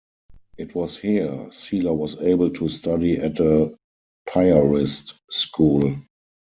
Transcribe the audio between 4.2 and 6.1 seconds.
Piarist school.